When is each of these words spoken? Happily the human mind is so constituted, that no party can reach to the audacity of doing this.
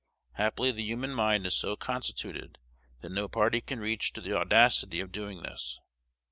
Happily 0.31 0.71
the 0.71 0.81
human 0.83 1.11
mind 1.11 1.45
is 1.45 1.55
so 1.55 1.75
constituted, 1.75 2.57
that 3.01 3.11
no 3.11 3.27
party 3.27 3.61
can 3.61 3.79
reach 3.79 4.13
to 4.13 4.21
the 4.21 4.35
audacity 4.35 4.99
of 4.99 5.11
doing 5.11 5.43
this. 5.43 5.79